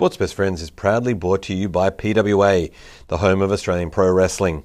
[0.00, 2.72] Sports Best Friends is proudly brought to you by PWA,
[3.08, 4.64] the home of Australian Pro Wrestling.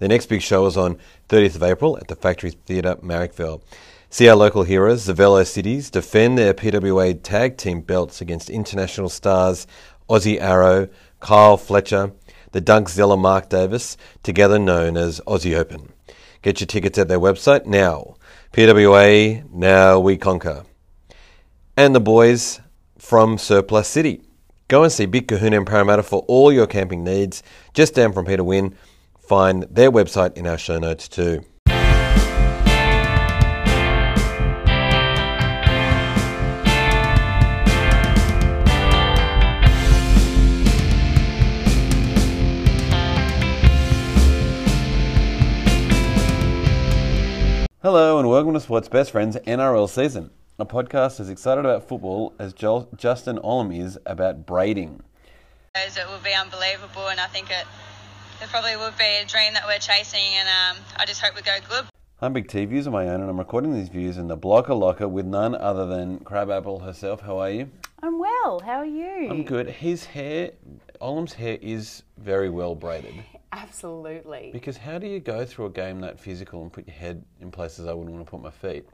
[0.00, 3.62] The next big show is on 30th of April at the Factory Theatre, Marrickville.
[4.10, 9.68] See our local heroes, the Velocities, defend their PWA tag team belts against international stars
[10.10, 10.88] Aussie Arrow,
[11.20, 12.10] Kyle Fletcher,
[12.50, 15.92] the Dunkzilla Mark Davis, together known as Aussie Open.
[16.42, 18.16] Get your tickets at their website now.
[18.52, 20.64] PWA, now we conquer.
[21.76, 22.60] And the boys
[22.98, 24.20] from Surplus City.
[24.74, 27.44] Go and see Big Kahuna in Parramatta for all your camping needs.
[27.74, 28.74] Just down from Peter Wynn.
[29.20, 31.44] Find their website in our show notes too.
[47.80, 52.32] Hello and welcome to Sports Best Friends NRL season, a podcast as excited about football
[52.38, 55.02] as Joel, Justin Olam is about braiding.
[55.74, 57.66] It will be unbelievable, and I think it,
[58.40, 61.42] it probably would be a dream that we're chasing, and um, I just hope we
[61.42, 61.86] go good.
[62.22, 64.74] I'm Big T Views on my own, and I'm recording these views in the Blocker
[64.74, 67.20] Locker with none other than Crabapple herself.
[67.20, 67.68] How are you?
[68.00, 68.60] I'm well.
[68.60, 69.28] How are you?
[69.28, 69.68] I'm good.
[69.68, 70.52] His hair,
[71.00, 73.14] Olam's hair, is very well braided.
[73.52, 74.50] Absolutely.
[74.52, 77.50] Because how do you go through a game that physical and put your head in
[77.50, 78.86] places I wouldn't want to put my feet,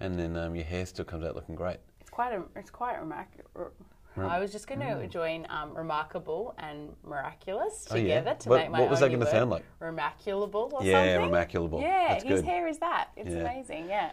[0.00, 1.78] and then um, your hair still comes out looking great?
[2.00, 2.42] It's quite a.
[2.56, 3.70] It's quite remarkable.
[4.16, 8.18] I was just going to join um, remarkable and miraculous Oh, yeah?
[8.20, 9.64] together to What- make my what was that gonna sound like?
[9.80, 11.30] Remarculable or Yeah, something.
[11.32, 11.80] remarculable.
[11.80, 12.44] Yeah, That's his good.
[12.44, 13.10] hair is that.
[13.16, 13.36] It's Yeah.
[13.40, 13.88] amazing.
[13.88, 14.10] Yeah.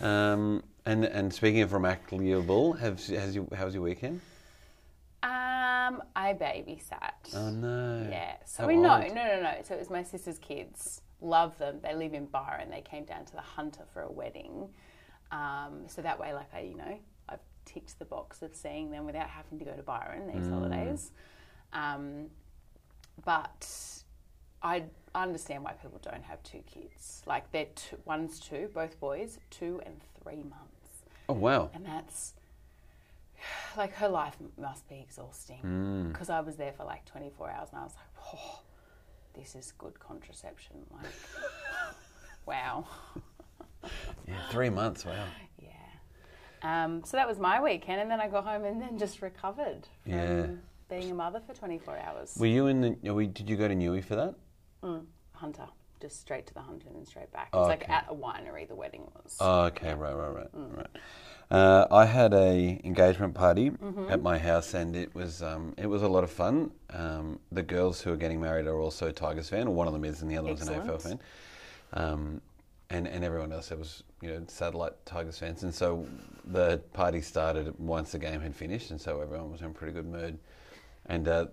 [0.00, 4.20] Um, and and speaking of remarkable, have has you how was your weekend?
[5.22, 7.34] Um, I babysat.
[7.34, 8.06] Oh no.
[8.08, 8.36] Yeah.
[8.46, 9.08] So How we no, old?
[9.08, 9.54] no, no, no.
[9.64, 11.02] So it was my sister's kids.
[11.20, 11.80] Love them.
[11.82, 12.70] They live in Byron.
[12.70, 14.70] They came down to the Hunter for a wedding.
[15.32, 19.04] Um, so that way, like I, you know, I've ticked the box of seeing them
[19.06, 20.52] without having to go to Byron these Mm.
[20.54, 21.12] holidays.
[21.72, 22.26] Um,
[23.24, 24.02] but
[24.62, 27.22] I understand why people don't have two kids.
[27.26, 31.70] Like they're two, one's two, both boys, two and three months, Oh wow.
[31.74, 32.34] and that's
[33.76, 36.12] like her life must be exhausting Mm.
[36.12, 38.60] because I was there for like 24 hours and I was like, oh,
[39.34, 40.76] this is good contraception.
[40.90, 41.12] Like,
[42.46, 42.84] wow.
[44.28, 45.04] Yeah, three months.
[45.04, 45.24] Wow.
[45.60, 45.70] Yeah.
[46.84, 49.88] Um, so that was my weekend, and then I got home and then just recovered
[50.02, 50.46] from Yeah.
[50.88, 52.36] being a mother for 24 hours.
[52.38, 53.12] Were you in the?
[53.12, 54.34] We, did you go to Newey for that?
[55.32, 55.66] Hunter,
[56.02, 57.48] just straight to the Hunter and then straight back.
[57.48, 57.92] It's Oh, like okay.
[57.92, 59.38] at a winery, the wedding was.
[59.40, 60.86] Oh, okay, right, right, right, right.
[61.50, 63.72] Uh, I had a engagement party
[64.08, 66.70] at my house, and it was um, it was a lot of fun.
[66.90, 70.04] Um, the girls who are getting married are also Tigers fan, or one of them
[70.04, 71.18] is, and the other one's an AFL fan.
[71.94, 72.40] Um,
[72.90, 76.06] and and everyone else there was you know satellite Tigers fans, and so
[76.44, 80.06] the party started once the game had finished, and so everyone was in pretty good
[80.06, 80.38] mood,
[81.06, 81.28] and.
[81.28, 81.46] Uh,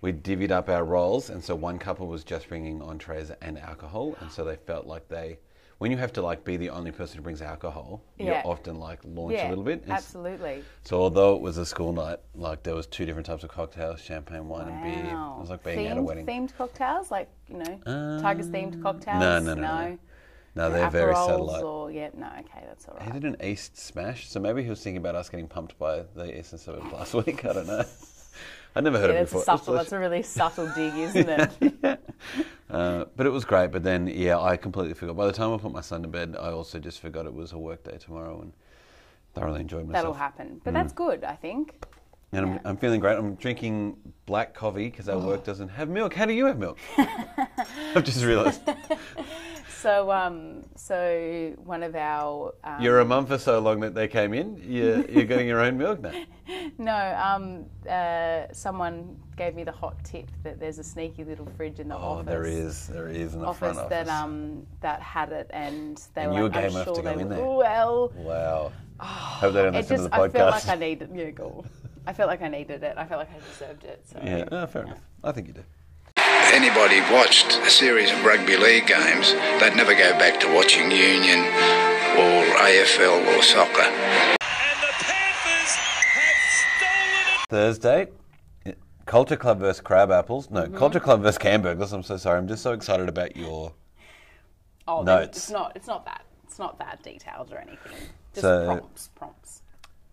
[0.00, 4.14] we divvied up our roles, and so one couple was just bringing entrees and alcohol,
[4.20, 5.38] and so they felt like they,
[5.78, 8.42] when you have to like be the only person who brings alcohol, Yeah.
[8.44, 9.82] you often like launch yeah, a little bit.
[9.82, 10.62] And Absolutely.
[10.84, 14.00] So although it was a school night, like there was two different types of cocktails,
[14.00, 15.04] champagne, wine, and beer.
[15.12, 16.26] It was like being themed, at a wedding.
[16.26, 19.18] Themed cocktails, like, you know, Tigers themed cocktails?
[19.18, 19.88] no, no, no, no.
[19.88, 19.98] No,
[20.58, 21.62] No they're very Aperols satellite.
[21.62, 24.82] Or, yeah, no, okay, that's all He did an East smash, so maybe he was
[24.82, 27.44] thinking about us getting pumped by the Eastern Suburbs last week.
[27.44, 27.84] I don't know.
[28.76, 29.44] I'd never heard Yeah, of it that's, before.
[29.44, 32.00] subtle, that's a really subtle dig, isn't it?
[32.70, 33.70] Uh, but it was great.
[33.70, 35.16] But then, yeah, I completely forgot.
[35.16, 37.52] By the time I put my son to bed, I also just forgot it was
[37.52, 38.52] a work day tomorrow and
[39.32, 40.02] thoroughly enjoyed myself.
[40.02, 40.48] That'll happen.
[40.48, 40.60] Mm.
[40.64, 41.82] But that's good, I think.
[42.32, 42.60] And I'm, Yeah.
[42.66, 43.16] I'm feeling great.
[43.16, 46.12] I'm drinking black coffee because our work doesn't have milk.
[46.12, 46.76] How do you have milk?
[46.98, 48.60] I've just realised.
[49.80, 54.08] So, um, so one of our um, You're a mum for so long that they
[54.08, 54.60] came in.
[54.66, 56.12] You're, you're getting your own milk now.
[56.78, 61.78] no, um, uh, someone gave me the hot tip that there's a sneaky little fridge
[61.78, 62.26] in the Oh, office.
[62.26, 62.88] there is.
[62.88, 64.20] There is in the Office front that office.
[64.22, 67.14] um that had it, and they And were you were like, I'm sure to go
[67.14, 67.44] they in were- there.
[67.46, 68.72] Well, wow.
[69.00, 71.64] Hope they don't listen just to the I felt like I needed yeah, cool.
[72.04, 72.94] I felt like I needed it.
[72.96, 74.04] I felt like I deserved it.
[74.10, 75.00] So yeah, oh, fair enough.
[75.22, 75.64] I think you do.
[76.58, 81.38] Anybody watched a series of rugby league games, they'd never go back to watching Union
[82.18, 83.82] or AFL or soccer.
[83.82, 84.38] and
[84.82, 87.48] the Panthers have stolen it.
[87.48, 88.08] Thursday,
[89.06, 90.50] Culture Club versus Crab Apples.
[90.50, 90.76] No, Mm-hmm.
[90.76, 91.92] Culture Club versus Camburgers.
[91.92, 92.38] I'm so sorry.
[92.38, 93.72] I'm just so excited about your.
[94.88, 95.38] Oh, then Notes.
[95.38, 95.72] It's not.
[95.76, 96.24] It's not that.
[96.44, 97.92] It's not that detailed or anything.
[98.34, 99.08] Just So- prompts.
[99.14, 99.62] Prompts.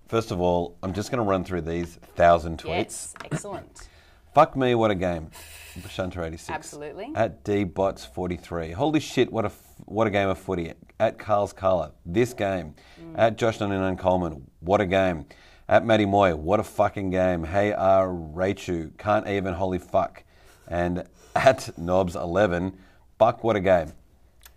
[0.07, 2.67] First of all, I'm just going to run through these thousand tweets.
[2.67, 3.13] Yes.
[3.25, 3.87] Excellent.
[4.35, 5.31] Fuck me, what a game.
[5.81, 6.49] Shunter86.
[6.49, 7.11] Absolutely.
[7.15, 8.73] At dbots43.
[8.73, 9.51] Holy shit, what a
[9.85, 10.73] what a game of footy.
[10.99, 11.91] At Carl's Carla.
[12.05, 12.75] This game.
[13.01, 13.15] Mm.
[13.17, 14.49] At Josh99 Coleman.
[14.61, 15.25] What a game.
[15.67, 17.43] At Matty Moy, what a fucking game.
[17.43, 18.07] Hey, R.
[18.07, 20.23] Raichu, can't even holy fuck.
[20.67, 20.99] And
[21.35, 22.75] at Knobs11,
[23.17, 23.91] fuck, what a game.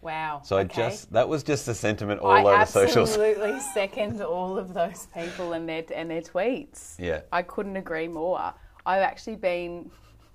[0.01, 0.43] Wow.
[0.45, 0.91] So I okay.
[0.91, 3.17] just, that was just the sentiment all I over socials.
[3.17, 6.95] I absolutely second all of those people and their and their tweets.
[6.99, 7.23] Yeah.
[7.33, 8.55] I couldn't agree more.
[8.87, 9.91] I've actually been.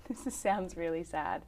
[0.24, 1.42] This sounds really sad.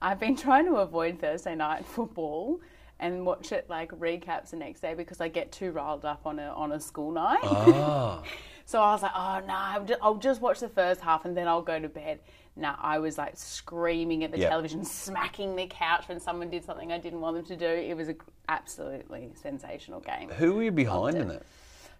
[0.00, 2.60] I've been trying to avoid Thursday night football
[3.00, 6.38] and watch it like recaps the next day because I get too riled up on
[6.38, 7.40] a on a school night.
[7.42, 8.22] Ah.
[8.64, 11.62] So I was like, oh no, I'll just watch the first half and then I'll
[11.62, 12.20] go to bed.
[12.54, 14.50] No, I was like screaming at the Yep.
[14.50, 17.66] television, smacking the couch when someone did something I didn't want them to do.
[17.66, 18.18] It was an
[18.48, 20.28] absolutely sensational game.
[20.30, 21.42] Who were you behind in it?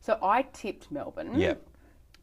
[0.01, 1.33] So I tipped Melbourne.
[1.39, 1.55] Yeah.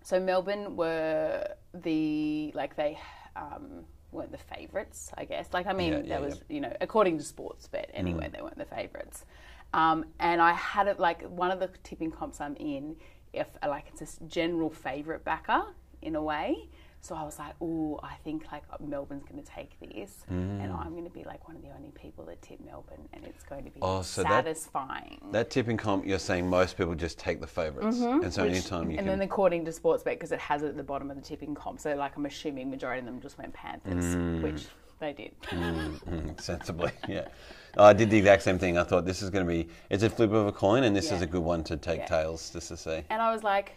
[0.04, 2.98] So Melbourne were the like they
[3.40, 5.50] um, weren't the favourites, I guess.
[5.54, 6.42] Like I mean, Yeah, yeah, that was yeah.
[6.42, 6.56] Mm.
[6.56, 9.26] you know according to Sportsbet anyway, they weren't the favourites.
[9.74, 12.96] Um, and I had it like one of the tipping comps I'm in,
[13.34, 15.64] if like it's a general favourite backer
[16.02, 16.70] in a way.
[17.02, 20.64] So I was like, oh, I think like Melbourne's going to take this, Mm.
[20.64, 23.26] and I'm going to be like one of the only people that tip Melbourne, and
[23.26, 25.20] it's going to be Oh, so satisfying.
[25.32, 28.92] That tipping comp, you're saying most people just take the favorites And so Which- anytime
[28.92, 29.20] you and can.
[29.20, 31.80] then according to Sportsbet, because it has it at the bottom of the tipping comp,
[31.80, 34.42] so like I'm assuming majority of them just went Panthers, Mm.
[34.44, 34.68] which
[35.00, 35.32] they did.
[35.44, 37.30] Mm, sensibly, yeah.
[37.78, 38.78] I did the exact same thing.
[38.78, 41.12] I thought this is going to be, it's a flip of a coin, and this
[41.14, 42.06] is a good one to take Yeah.
[42.08, 43.04] tails just to see.
[43.10, 43.72] And I was like,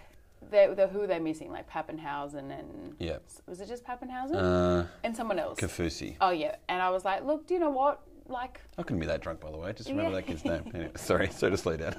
[0.50, 1.50] they're, they're, who are they missing?
[1.50, 3.18] Like Papenhuyzen and Yeah.
[3.46, 5.58] was it just Papenhuyzen Uh, and someone else?
[5.60, 6.16] Kaufusi.
[6.20, 8.00] Oh yeah, and I was like, look, do you know what?
[8.28, 9.72] Like, I couldn't be that drunk, by the way.
[9.72, 10.16] Just remember Yeah.
[10.16, 10.70] that kid's name.
[10.74, 11.96] Anyway, sorry, so to slow down.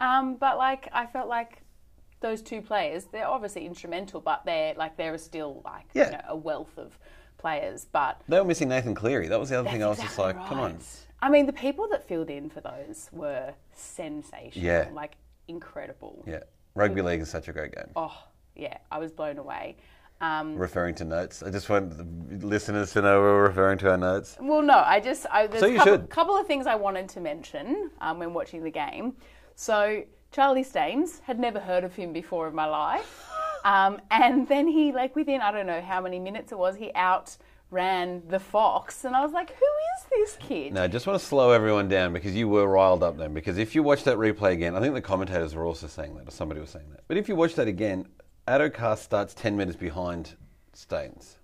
[0.00, 1.62] um, but like I felt like
[2.20, 6.04] those two players, they're obviously instrumental, but they're like there is still like Yeah.
[6.06, 6.98] you know, a wealth of
[7.38, 9.28] players, but They were missing Nathan Cleary.
[9.28, 9.82] That was the other thing.
[9.82, 10.78] I was just like, come on.
[11.20, 14.64] I mean, the people that filled in for those were sensational.
[14.64, 14.88] Yeah.
[14.92, 15.16] Like
[15.48, 16.24] incredible.
[16.26, 16.40] Yeah.
[16.74, 17.90] Rugby league is such a great game.
[17.96, 18.16] Oh,
[18.56, 18.78] yeah.
[18.90, 19.76] I was blown away.
[20.20, 21.42] Um, Referring to notes.
[21.42, 24.36] I just want the listeners to know we're referring to our notes.
[24.40, 27.08] well, no, I just I, there's So a you couple, couple of things I wanted
[27.10, 29.14] to mention um, when watching the game.
[29.56, 33.28] So Charlie Staines had never heard of him before in my life,
[33.64, 36.94] um, and then he like within I don't know how many minutes it was he
[37.72, 40.74] outran the fox, and I was like, who is this kid?
[40.74, 43.32] No, I just want to slow everyone down because you were riled up then.
[43.34, 46.28] Because if you watch that replay again, I think the commentators were also saying that,
[46.28, 47.04] or somebody was saying that.
[47.08, 48.06] But if you watch that again,
[48.48, 50.36] Addo-Carr starts 10 metres behind
[50.72, 51.36] Staines.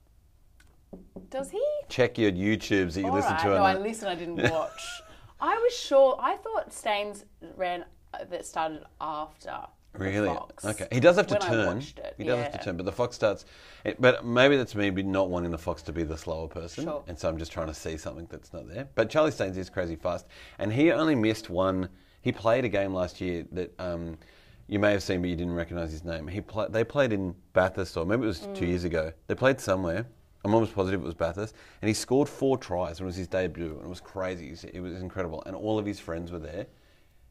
[1.30, 1.64] Does he?
[1.88, 3.40] Check your YouTubes that you listen right.
[3.40, 3.48] to.
[3.48, 3.82] No, on I that.
[3.82, 4.10] listened.
[4.10, 5.02] I didn't watch.
[5.40, 6.16] I was sure.
[6.20, 7.24] I thought Staines
[7.56, 7.84] ran
[8.14, 9.60] uh, that started after.
[9.98, 10.36] Really?
[10.64, 10.86] Okay.
[10.92, 11.80] He does have to turn.
[12.16, 13.44] He does have to turn, but the fox starts.
[13.84, 17.02] It, but maybe that's me not wanting the fox to be the slower person, Sure.
[17.06, 18.88] and so I'm just trying to see something that's not there.
[18.94, 20.26] But Charlie Staines is crazy fast,
[20.58, 21.88] and he only missed one.
[22.20, 24.18] He played a game last year that um,
[24.66, 26.26] you may have seen, but you didn't recognise his name.
[26.28, 28.68] He pla they played in Bathurst, or maybe it was two Mm.
[28.68, 29.12] years ago.
[29.26, 30.06] They played somewhere.
[30.44, 32.98] I'm almost positive it was Bathurst, and he scored four tries.
[33.00, 34.56] and It was his debut, and it was crazy.
[34.72, 36.66] It was incredible, and all of his friends were there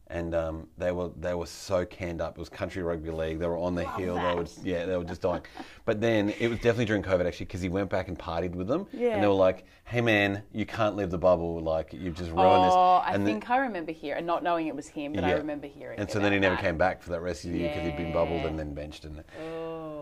[0.10, 2.38] and um, they were they were so canned up.
[2.38, 3.40] It was country rugby league.
[3.40, 4.16] They were on the hill.
[4.16, 5.42] They were yeah, they were just dying.
[5.86, 8.68] But then it was definitely during COVID actually because he went back and partied with
[8.68, 9.10] them, Yeah.
[9.10, 11.60] and they were like, "Hey man, you can't leave the bubble.
[11.62, 12.74] Like you've just ruined Oh, this."
[13.10, 15.34] I And then- think I remember hearing, and not knowing it was him, but I
[15.34, 16.00] remember hearing.
[16.00, 16.62] And so then he never that.
[16.64, 19.04] came back for that rest of the year because he'd been bubbled and then benched.
[19.06, 19.24] And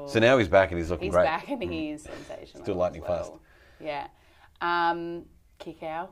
[0.08, 1.26] so now he's back and he's looking He's great.
[1.26, 2.64] back and he is sensational.
[2.64, 3.18] Still lightning well.
[3.18, 3.32] fast.
[3.80, 4.08] Yeah.
[4.62, 5.26] Um,
[5.60, 6.10] Kikau.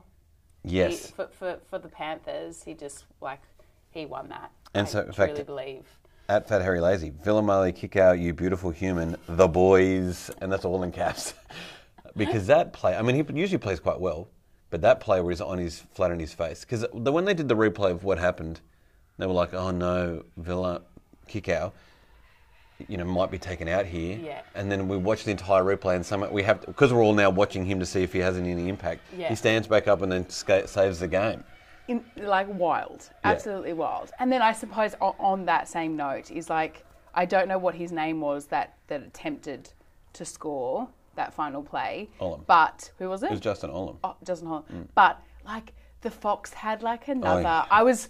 [0.64, 1.06] Yes.
[1.06, 3.40] He, for, for for the Panthers, he just like
[3.94, 4.50] he won that.
[4.74, 5.84] And I so, in truly fact- believe.
[6.26, 10.90] At Fat Harry Lazy, Viliame Kikau, you beautiful human, the boys, and that's all in
[10.90, 11.34] caps.
[12.16, 14.28] because that play, I mean, he usually plays quite well,
[14.70, 16.60] but that play where he's on his flat on his face.
[16.60, 18.62] Because the, when they did the replay of what happened,
[19.18, 20.80] they were like, "Oh no, Villa
[21.28, 21.74] kick out,
[22.88, 24.40] you know, might be taken out here." Yeah.
[24.54, 27.28] And then we watch the entire replay, and some we have because we're all now
[27.28, 29.02] watching him to see if he has any impact.
[29.14, 29.28] Yeah.
[29.28, 31.44] He stands back up and then ska- saves the game.
[31.88, 34.10] In, like wild, absolutely wild.
[34.18, 37.74] And then I suppose on, on that same note is like I don't know what
[37.74, 39.70] his name was that that attempted
[40.14, 42.44] to score that final play, Olam.
[42.46, 43.26] but who was it?
[43.26, 43.96] It was Justin Olam.
[44.02, 44.88] oh, Justin Holland.
[44.94, 47.42] But like the Fox had like another.
[47.42, 47.66] yeah.
[47.70, 48.08] I was.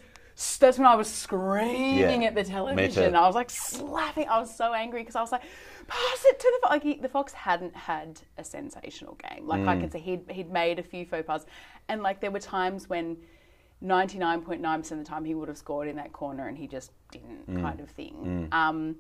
[0.59, 3.15] That's when I was screaming Yeah, at the television.
[3.15, 4.27] I was like slapping.
[4.29, 5.43] I was so angry because I was like,
[5.87, 6.71] pass it to the Fox.
[6.73, 9.47] Like he, the Fox hadn't had a sensational game.
[9.47, 9.69] Like Mm.
[9.69, 11.47] I can say he'd he'd made a few faux pas,
[11.89, 13.17] and like there were times when.
[13.85, 17.47] 99.9% of the time he would have scored in that corner and he just didn't
[17.49, 17.61] Mm.
[17.63, 18.49] kind of thing.
[18.53, 18.97] Um,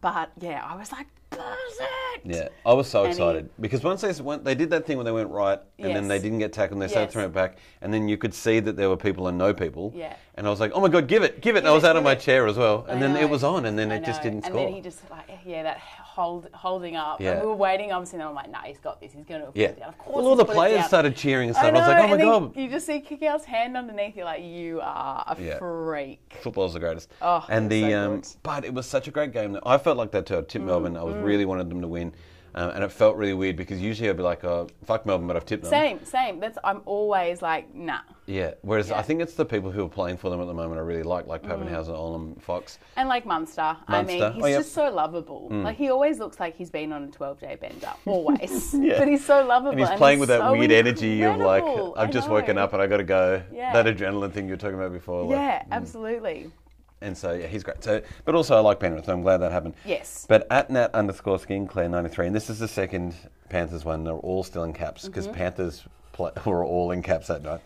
[0.00, 2.24] But yeah, I was like, perfect.
[2.24, 4.96] Yeah, I was so And he- excited because once they went, they did that thing
[4.96, 7.12] when they went right, and then they didn't get tackled, and they started Yes.
[7.12, 9.92] throwing it back, and then you could see that there were people and no people.
[9.94, 10.16] Yeah.
[10.34, 11.60] And I was like, oh my god, give it, give it!
[11.60, 12.20] and I was it, out of my it.
[12.20, 14.38] chair as well, and I then it was on, and then I it just didn't
[14.38, 14.64] and score.
[14.64, 15.78] then he just like yeah that
[16.14, 17.20] hold holding up.
[17.20, 17.32] Yeah.
[17.32, 19.12] And we were waiting obviously, and I'm like, nah, he's got this.
[19.12, 19.68] He's going to yeah.
[19.68, 19.88] it down.
[19.88, 21.66] Of course, Well, all the players started cheering and stuff.
[21.66, 24.14] I, know, was like, oh my god, You just see Kikau's hand underneath.
[24.16, 25.58] You're like, you are a Yeah.
[25.58, 26.38] freak.
[26.40, 27.10] football's the greatest.
[27.20, 28.20] Oh, and the so um.
[28.20, 29.58] Mm, but it was such a great game.
[29.66, 30.38] I felt like that too.
[30.38, 30.96] I tipped Melbourne.
[30.96, 32.12] I was really wanted them to win,
[32.56, 35.36] um, and it felt really weird because usually I'd be like, oh, fuck Melbourne, but
[35.36, 35.70] I've tipped them.
[35.70, 36.38] Same, same.
[36.40, 38.00] That's I'm always like, nah.
[38.26, 38.52] Yeah.
[38.62, 38.98] Whereas Yeah.
[38.98, 41.02] I think it's the people who are playing for them at the moment I really
[41.02, 41.98] like, like Papenhuyzen, mm.
[42.36, 42.78] Olam, Fox.
[42.96, 44.32] And like Munster, I mean, Munster.
[44.32, 44.60] he's Oh, yep.
[44.60, 45.48] just so lovable.
[45.50, 45.64] Mm.
[45.64, 48.72] Like he always looks like he's been on a 12 day bender, always.
[48.84, 48.98] Yeah.
[48.98, 49.70] But he's so lovable.
[49.72, 51.64] And he's playing with that so weird energy of like.
[51.96, 53.42] I've just woken up and I got to go.
[53.52, 53.72] Yeah.
[53.82, 55.22] That adrenaline thing you were talking about before.
[55.24, 55.66] like- Yeah, mm.
[55.72, 56.50] absolutely.
[57.04, 57.84] And so yeah, he's great.
[57.84, 59.04] So, but also I like Penrith.
[59.04, 59.74] So I'm glad that happened.
[59.84, 60.24] Yes.
[60.28, 63.14] But at Nat underscore Skinclair 93, and this is the second
[63.50, 64.04] Panthers one.
[64.04, 65.36] They're all still in caps because Mm-hmm.
[65.36, 67.60] Panthers play, were all in caps that night.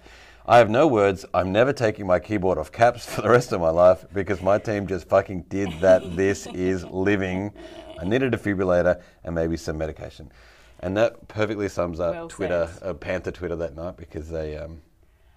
[0.47, 1.27] I have no words.
[1.35, 4.59] I'm never taking my keyboard off caps for the rest of my life because my
[4.59, 6.17] team just fucking did that.
[6.17, 7.53] this is living.
[8.01, 10.33] I need a defibrillator and maybe some medication.
[10.81, 14.81] And that perfectly sums up Well Twitter, uh, Panther Twitter that night because they, um,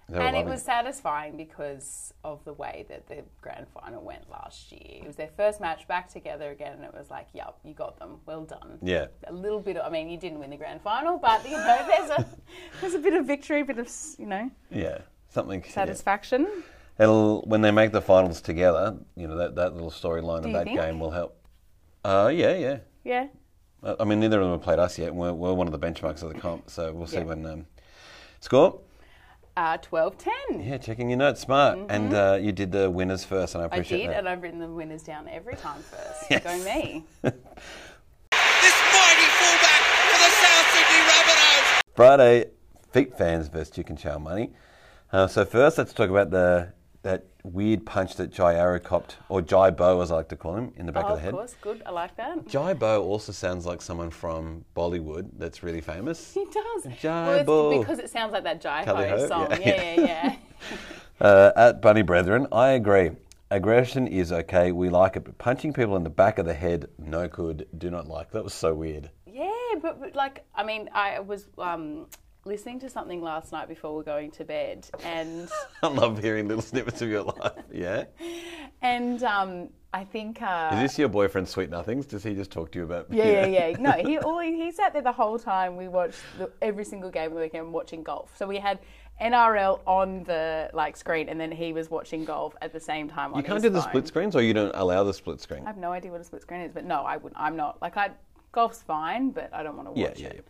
[0.08, 5.00] And it was satisfying because of the way that the grand final went last year.
[5.02, 7.98] It was their first match back together again, and it was like, yep, you got
[7.98, 8.20] them.
[8.26, 8.78] Well done.
[8.82, 9.06] Yeah.
[9.26, 9.76] A little bit.
[9.76, 12.26] Of, I mean, you didn't win the grand final, but you know, there's a
[12.80, 14.98] there's a bit of victory, a bit of you know Yeah,
[15.30, 15.62] something.
[15.64, 15.70] yeah.
[15.72, 16.46] satisfaction.
[16.98, 18.96] It'll when they make the finals together.
[19.16, 20.78] You know that, that little storyline of that think?
[20.78, 21.38] game will help.
[22.04, 22.78] Uh, yeah, yeah.
[23.04, 23.26] Yeah.
[23.98, 25.12] I mean, neither of them have played us yet.
[25.14, 27.24] We're, we're one of the benchmarks of the comp, so we'll see Yeah.
[27.24, 27.66] when um,
[28.40, 28.78] score.
[29.56, 30.26] Uh, 12-10.
[30.66, 31.78] Yeah, checking your notes, smart.
[31.90, 33.74] And uh, you did the winners first, and I Mm-hmm.
[33.74, 34.16] I did, that.
[34.20, 36.24] and I've written the winners down every time first.
[36.30, 36.42] Yes.
[36.42, 37.04] Go me.
[38.62, 41.80] This mighty fullback for the South Sydney Rabbitohs.
[41.94, 42.46] Friday,
[42.92, 44.50] feet fans versus chicken chow money.
[45.12, 49.42] Uh, so first, let's talk about the that weird punch that Jai Arrow copped, or
[49.42, 51.30] Jai Bo, as I like to call him, in the back Oh, of the head.
[51.30, 51.82] Of course, good.
[51.84, 52.46] I like that.
[52.46, 56.32] Jai Bo also sounds like someone from Bollywood that's really famous.
[56.34, 56.86] He does.
[57.00, 57.78] Jai well, Bo.
[57.80, 59.48] because it sounds like that Jai Ho, song.
[59.50, 59.58] yeah.
[59.58, 60.36] Yeah, yeah, yeah.
[61.20, 63.10] Uh, at Bunny Brethren, I agree.
[63.52, 64.72] Aggression is okay.
[64.72, 67.68] We like it, but punching people in the back of the head, no good.
[67.78, 68.32] Do not like.
[68.32, 69.08] That was so weird.
[69.26, 72.06] Yeah, but, but like, I mean, I was um,
[72.44, 75.48] listening to something last night before we are going to bed, and
[75.82, 77.52] I love hearing little snippets of your life.
[77.70, 78.04] Yeah.
[78.80, 82.06] and um, I think uh, Is this your boyfriend, Sweet Nothings?
[82.06, 83.06] Does he just talk to you about?
[83.10, 83.76] Yeah, yeah, yeah.
[83.78, 85.76] No, he all he, sat there the whole time.
[85.76, 88.36] We watched the, every single game of the weekend watching golf.
[88.36, 88.80] So we had
[89.20, 93.32] NRL on the like screen, and then he was watching golf at the same time.
[93.34, 93.90] On You can't do the phone.
[93.90, 95.62] split screens, or you don't allow the split screen.
[95.64, 97.40] I have no idea what a split screen is, but no, I wouldn't.
[97.40, 98.10] I'm not like I
[98.50, 100.28] golf's fine, but I don't want to Yeah, watch yeah.
[100.28, 100.46] it.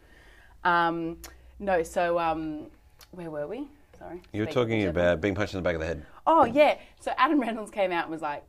[0.64, 1.18] Um,
[1.62, 2.66] no, so um,
[3.12, 3.68] where were we?
[3.98, 4.20] Sorry.
[4.32, 6.04] You were Speaking talking of about being punched in the back of the head.
[6.26, 6.76] Oh yeah.
[7.00, 8.44] So Adam Reynolds came out and was like,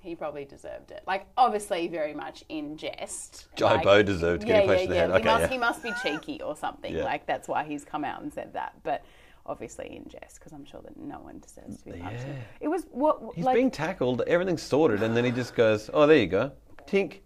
[0.00, 1.02] he probably deserved it.
[1.06, 3.46] Like obviously very much in jest.
[3.56, 5.10] Jai like, Bo deserved getting punched in the head.
[5.10, 5.48] He Okay, must yeah.
[5.48, 6.94] he must be cheeky or something.
[6.94, 7.04] Yeah.
[7.04, 8.74] Like that's why he's come out and said that.
[8.82, 9.04] But
[9.46, 12.24] obviously in jest because I'm sure that no one deserves to be punched.
[12.26, 12.34] Yeah.
[12.60, 16.06] It was what He's like being tackled, everything's sorted, and then he just goes, "Oh,
[16.06, 16.52] there you go,
[16.86, 17.18] tink,"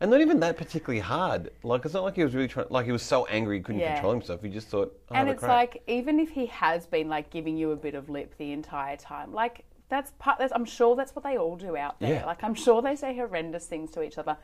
[0.00, 1.50] and not even that particularly hard.
[1.62, 2.66] Like it's not like he was really trying.
[2.70, 3.94] Like he was so angry he couldn't Yeah.
[3.94, 4.42] control himself.
[4.42, 7.30] He just thought, oh, and the it's crap." like even if he has been like
[7.30, 10.38] giving you a bit of lip the entire time, like that's part.
[10.38, 12.14] That's, I'm sure that's what they all do out there.
[12.14, 12.26] Yeah.
[12.26, 14.36] Like I'm sure they say horrendous things to each other.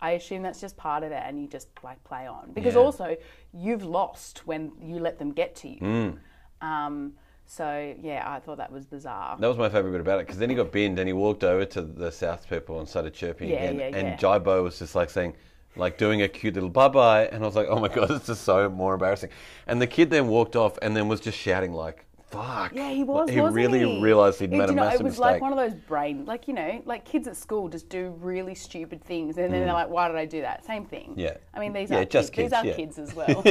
[0.00, 2.80] I assume that's just part of it, and you just like play on because Yeah.
[2.80, 3.16] also
[3.52, 5.80] you've lost when you let them get to you.
[5.80, 6.18] Mm.
[6.66, 7.12] Um,
[7.46, 9.36] so yeah, I thought that was bizarre.
[9.38, 11.44] That was my favourite bit about it because then he got binned and he walked
[11.44, 13.78] over to the South people and started chirping Yeah, again.
[13.78, 14.16] yeah, and yeah.
[14.16, 15.34] Jai Bo was just like saying,
[15.76, 17.26] like doing a cute little bye bye.
[17.26, 19.30] And I was like, oh my God, this is so more embarrassing.
[19.66, 22.72] And the kid then walked off and then was just shouting, like, fuck.
[22.74, 23.28] Yeah, he was.
[23.28, 24.00] He really he?
[24.02, 25.20] realised he'd It- made a know, massive It was mistake.
[25.32, 28.54] like one of those brain, like you know, like kids at school just do really
[28.54, 29.64] stupid things, and then Mm.
[29.66, 31.12] they're like, "Why did I do that?" Same thing.
[31.16, 31.36] Yeah.
[31.52, 32.74] I mean, these Yeah, are just kids, kids, These are yeah.
[32.74, 33.42] kids as well.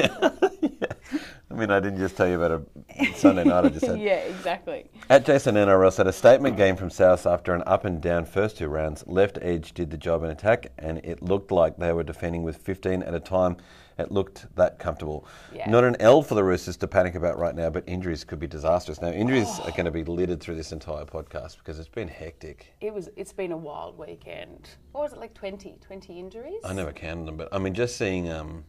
[1.51, 2.65] I mean, I didn't just tell you about
[2.98, 4.00] a Sunday night I just had.
[4.00, 4.89] yeah, exactly.
[5.10, 8.58] At Jason NRL said a statement game from South after an up and down first
[8.58, 9.03] two rounds.
[9.08, 12.58] Left edge did the job in attack, and it looked like they were defending with
[12.58, 13.58] 15 at a time.
[13.98, 15.27] It looked that comfortable.
[15.53, 15.70] Yeah.
[15.70, 18.48] Not an L for the Roosters to panic about right now, but injuries could be
[18.48, 19.01] disastrous.
[19.01, 19.63] Now, injuries Oh.
[19.65, 22.74] are going to be littered through this entire podcast because it's been hectic.
[22.81, 23.10] It was.
[23.15, 24.70] It's been a wild weekend.
[24.93, 25.34] What was it like?
[25.34, 26.62] 20, 20 injuries.
[26.63, 28.63] I never counted them, but I mean, just seeing um,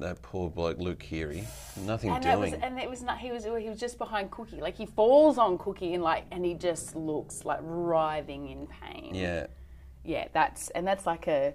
[0.00, 1.44] that poor bloke Luke Keary,
[1.86, 2.38] nothing And doing.
[2.40, 3.18] was, and it was not.
[3.18, 3.44] He was.
[3.44, 4.60] He was just behind Cookie.
[4.60, 9.14] Like he falls on Cookie, and like, and he just looks like writhing in pain.
[9.14, 9.46] yeah.
[10.04, 11.54] yeah, that's and that's like a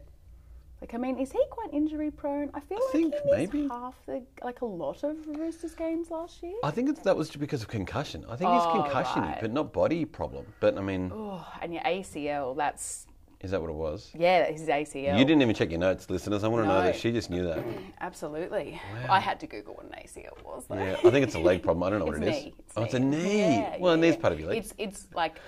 [0.82, 2.50] Like, I mean, is he quite injury prone?
[2.54, 3.68] I feel like think he missed maybe.
[3.68, 6.56] half the, like a lot of Roosters games last year.
[6.64, 8.24] I think it's, that was because of concussion.
[8.30, 9.42] I think he's Oh, concussion, right.
[9.42, 10.46] but not body problem.
[10.62, 13.08] But I mean, Oh, and your ACL, that's,
[13.42, 14.12] is that what it was?
[14.18, 15.18] yeah, his ACL.
[15.18, 16.44] You didn't even check your notes, listeners.
[16.44, 16.86] I want to know No.
[16.86, 17.64] that she just knew that.
[18.02, 18.82] Absolutely.
[19.10, 20.76] I had to Google what an ACL was, though.
[20.76, 21.84] Yeah, I think it's a leg problem.
[21.84, 22.44] I don't know what it is.
[22.44, 22.54] knee.
[22.60, 23.18] It's oh, it's a knee.
[23.24, 23.38] knee.
[23.40, 24.58] Yeah, well, a knee's part of your leg.
[24.58, 25.40] It's it's like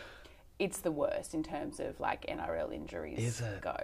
[0.60, 3.62] it's the worst in terms of like NRL injuries Is it?
[3.62, 3.75] go.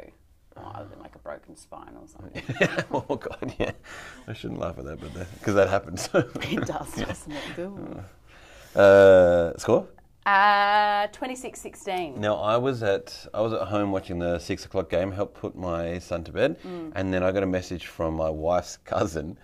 [0.55, 2.41] Oh, other than like a broken spine or something.
[2.91, 3.71] oh God, yeah.
[4.27, 6.09] I shouldn't laugh at that, but because that happens.
[6.13, 7.59] it does, doesn't it?
[7.59, 8.03] Ooh.
[8.79, 9.87] uh, score.
[10.27, 12.17] Uh, 26-16.
[12.17, 15.09] Now I was at I was at home watching the six o'clock game.
[15.09, 16.91] Helped put my son to bed, Mm.
[16.95, 19.39] and then I got a message from my wife's cousin,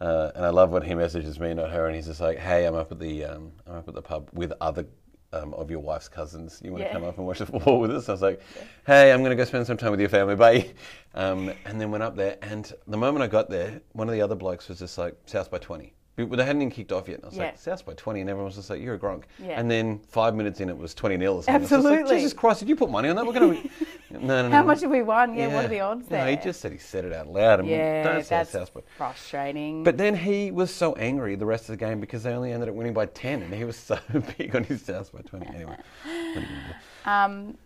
[0.00, 1.86] uh, and I love when he messages me, not her.
[1.86, 4.30] And he's just like, "Hey, I'm up at the um, I'm up at the pub
[4.32, 4.86] with other."
[5.30, 6.88] Um, of your wife's cousins, you want Yeah.
[6.88, 8.08] to come up and watch the football with us?
[8.08, 8.40] I was like,
[8.86, 10.70] "Hey, I'm going to go spend some time with your family, bye."
[11.14, 14.22] Um, and then went up there, and the moment I got there, one of the
[14.22, 15.92] other blokes was just like, "South by 20."
[16.26, 17.16] But they hadn't even kicked off yet.
[17.18, 17.44] And I was Yeah.
[17.44, 19.58] like, "South by 20," and everyone was just like, "You're a gronk." Yeah.
[19.60, 21.54] And then five minutes in, it was 20 nil or something.
[21.54, 22.16] I was like, Absolutely.
[22.16, 23.24] Jesus Christ, did you put money on that?
[23.26, 23.70] We're going to.
[24.10, 24.50] No, no, no.
[24.50, 25.34] How much have we won?
[25.34, 26.26] Yeah, what are the odds no, there?
[26.30, 27.60] he just said he said it out loud.
[27.60, 28.80] And yeah, don't say that's South by.
[28.96, 29.84] frustrating.
[29.84, 32.68] But then he was so angry the rest of the game because they only ended
[32.68, 33.98] up winning by 10, and he was so
[34.38, 35.46] big on his South by 20.
[35.54, 35.76] Anyway.
[37.04, 37.56] Um,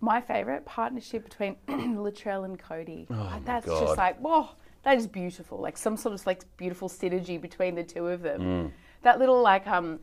[0.00, 3.06] my favourite partnership between Latrell and Cody.
[3.44, 3.86] That's Oh God.
[3.86, 4.48] just like, whoa,
[4.82, 5.58] that is beautiful.
[5.58, 8.40] Like some sort of like beautiful synergy between the two of them.
[8.40, 8.72] Mm.
[9.02, 10.00] That little like um,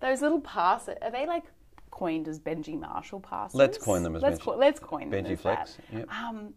[0.00, 0.96] those little passes.
[1.02, 1.44] Are they like
[1.90, 3.54] coined as Benji Marshall passes?
[3.54, 5.98] Let's coin them as let's Benji- co- let's coin them Benji as Flex, that.
[5.98, 6.08] yep.
[6.12, 6.54] Um,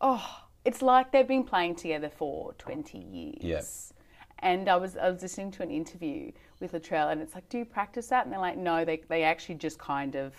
[0.00, 3.42] oh, it's like they've been playing together for twenty years.
[3.42, 3.64] Yep.
[4.40, 7.58] And I was I was listening to an interview with Latrell, and it's like, do
[7.58, 8.24] you practice that?
[8.24, 10.34] And they're like, no, they they actually just kind of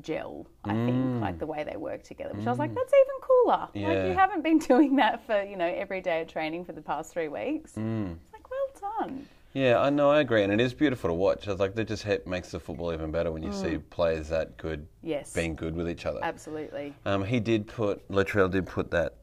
[0.00, 0.46] gel.
[0.64, 0.84] I Mm.
[0.86, 3.68] think like the way they work together, which I was like, that's even cooler.
[3.74, 6.82] Like you haven't been doing that for you know every day of training for the
[6.82, 7.72] past three weeks.
[7.74, 8.16] Mm.
[8.24, 9.26] It's like well done.
[9.54, 10.42] Yeah, I know, I agree.
[10.42, 11.48] And it is beautiful to watch.
[11.48, 14.80] It's like that just makes the football even better when you see players that good
[14.82, 14.86] Mm.
[15.02, 15.32] Yes.
[15.32, 16.20] being good with each other.
[16.22, 16.92] Absolutely.
[17.06, 19.14] Um, he did put Latrell did put that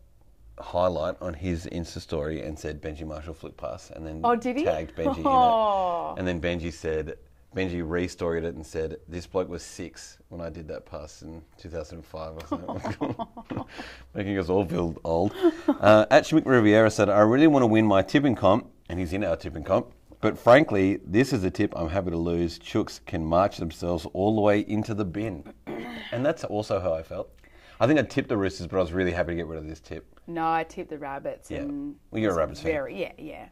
[0.59, 4.55] highlight on his Insta story and said Benji Marshall flick pass, and then Oh, did
[4.57, 4.63] he?
[4.65, 6.13] tagged Benji Oh.
[6.13, 6.19] in it.
[6.19, 7.15] And then Benji said
[7.55, 11.41] Benji restoried it and said this bloke was six when I did that pass in
[11.57, 13.15] 2005 or something,
[14.15, 15.33] making us all feel old.
[15.67, 19.13] Uh, at Schmick Riviera said, I really want to win my tipping comp, and he's
[19.13, 19.91] in our tipping comp.
[20.19, 22.57] But frankly, this is a tip I'm happy to lose.
[22.57, 25.53] Chooks can march themselves all the way into the bin.
[26.11, 27.31] And that's also how I felt.
[27.79, 29.67] I think I tipped the Roosters, but I was really happy to get rid of
[29.67, 30.05] this tip.
[30.27, 31.49] No, I tipped the rabbits.
[31.49, 31.59] Yeah.
[31.59, 32.71] And Well, you're a Rabbits fan.
[32.71, 33.47] Very yeah yeah.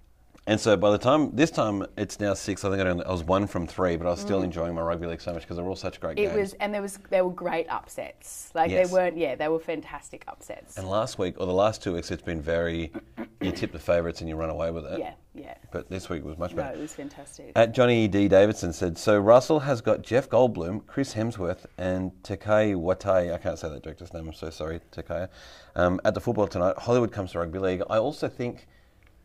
[0.52, 3.24] And so by the time this time it's now six, I think I, I was
[3.24, 5.64] one from three, but I was still enjoying my rugby league so much because they
[5.64, 6.20] were all such great Mm.
[6.20, 6.38] It games.
[6.38, 8.52] was and there was there were great upsets.
[8.54, 8.90] Like Yes.
[8.90, 10.78] they weren't yeah they were fantastic upsets.
[10.78, 12.92] and last week or the last two weeks, it's been very.
[13.40, 15.00] You tip the favourites and you run away with it.
[15.00, 15.56] yeah yeah.
[15.72, 16.78] But this week was much No, better.
[16.78, 17.54] it was fantastic.
[17.56, 18.28] At Johnny D.
[18.28, 23.34] Davidson said, so Russell has got Jeff Goldblum, Chris Hemsworth, and Takai Watai.
[23.34, 24.28] I can't say that director's name.
[24.28, 25.30] I'm so sorry, Takaya.
[25.78, 27.82] Um, at the football tonight, Hollywood comes to rugby league.
[27.90, 28.68] I also think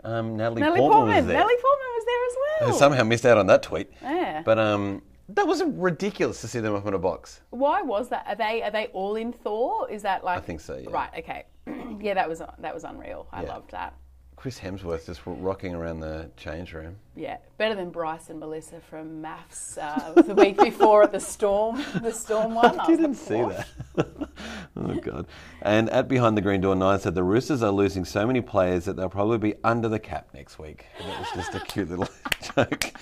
[0.06, 1.16] um, Natalie, Natalie Portman, Portman.
[1.16, 1.36] was there.
[1.36, 2.78] Natalie Portman was there as I well.
[2.78, 3.90] somehow missed out on that tweet.
[4.02, 4.42] Yeah.
[4.44, 7.40] But um, that was ridiculous to see them up in a box.
[7.50, 8.24] Why was that?
[8.26, 9.90] Are they are they all in Thor?
[9.90, 10.38] Is that like?
[10.38, 10.90] I think so, yeah.
[10.90, 11.10] Right.
[11.18, 11.44] Okay.
[12.00, 13.26] yeah, that was that was unreal.
[13.32, 13.48] I Yeah.
[13.48, 13.94] loved that.
[14.36, 16.96] Chris Hemsworth just rocking around the change room.
[17.16, 21.82] Yeah, better than Bryce and Melissa from MAFS uh, the week before at the Storm,
[22.02, 22.66] the Storm one.
[22.78, 23.66] I was didn't like, see "What?"
[23.96, 24.15] that.
[24.76, 25.26] oh god!
[25.62, 28.84] And at behind the green door nine said the Roosters are losing so many players
[28.84, 30.86] that they'll probably be under the cap next week.
[30.98, 32.08] And that was just a cute little
[32.56, 32.92] joke.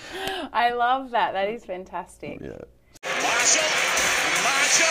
[0.53, 1.33] I love that.
[1.33, 2.39] That is fantastic.
[2.41, 2.57] Yeah.
[3.03, 3.61] Marshall,
[4.43, 4.87] Marshall,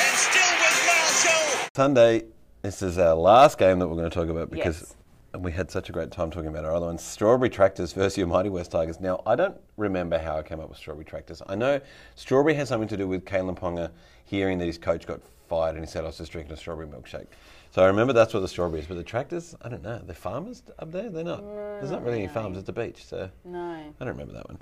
[0.00, 1.68] and still with Marshall.
[1.74, 2.24] Sunday.
[2.62, 4.94] This is our last game that we're going to talk about because
[5.34, 5.42] Yes.
[5.42, 7.02] we had such a great time talking about our other ones.
[7.04, 8.98] Strawberry Tractors versus your Mighty West Tigers.
[8.98, 11.40] Now, I don't remember how I came up with Strawberry Tractors.
[11.46, 11.80] I know
[12.16, 13.90] Strawberry has something to do with Kalyn Ponga
[14.24, 16.86] hearing that his coach got fired and he said, I was just drinking a strawberry
[16.86, 17.26] milkshake.
[17.70, 18.86] So I remember that's what the strawberry is.
[18.86, 20.00] But the tractors, I don't know.
[20.04, 21.10] They're farmers up there?
[21.10, 21.42] They're not.
[21.44, 22.58] There's not really any farms.
[22.58, 23.04] It's a beach.
[23.04, 23.58] So No.
[23.58, 24.58] I don't remember that one.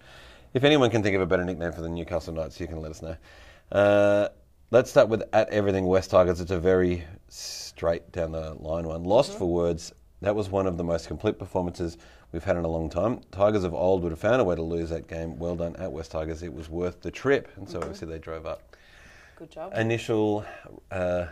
[0.54, 2.90] If anyone can think of a better nickname for the Newcastle Knights, you can let
[2.90, 3.16] us know.
[3.72, 4.28] Uh,
[4.70, 6.40] let's start with at everything West Tigers.
[6.40, 9.04] It's a very straight down the line one.
[9.04, 9.92] Lost for words.
[10.22, 11.98] That was one of the most complete performances
[12.32, 13.20] we've had in a long time.
[13.32, 15.38] Tigers of old would have found a way to lose that game.
[15.38, 16.42] Well done at West Tigers.
[16.42, 18.75] It was worth the trip, and so obviously they drove up.
[19.36, 19.72] Good job.
[19.76, 20.46] Initial
[20.90, 21.26] uh,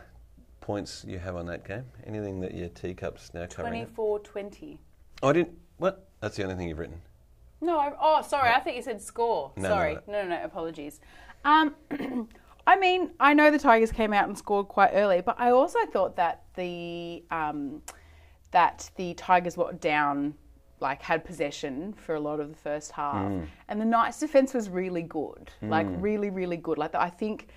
[0.61, 1.85] points you have on that game?
[2.07, 3.83] Anything that your teacups now covering?
[3.83, 3.95] it?
[3.95, 4.79] 24 20.
[5.23, 5.59] Oh, I didn't.
[5.79, 6.07] What?
[6.21, 7.01] That's the only thing you've written.
[7.63, 8.51] No, I, oh, sorry.
[8.51, 9.53] I thought you said score.
[9.57, 9.95] No, no, sorry.
[9.95, 10.01] no.
[10.07, 10.45] No, no, no.
[10.45, 11.01] Apologies.
[11.47, 11.75] Um,
[12.67, 15.79] I mean, I know the Tigers came out and scored quite early, but I also
[15.87, 17.81] thought that the um,
[18.51, 20.35] that the Tigers were down,
[20.81, 23.33] like had possession for a lot of the first half,
[23.69, 26.79] and the Knights' defense was really good, like really, really good.
[26.79, 27.49] Like I think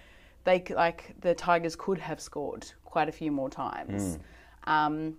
[0.48, 4.18] they like the Tigers could have scored quite a few more times.
[4.64, 5.18] Um,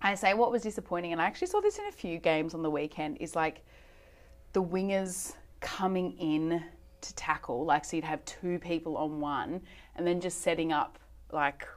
[0.00, 2.62] I say what was disappointing, and I actually saw this in a few games on
[2.62, 3.62] the weekend, is like
[4.54, 6.64] the wingers coming in
[7.02, 9.60] to tackle, like so you'd have two people on one,
[9.96, 10.98] and then just setting up
[11.32, 11.68] like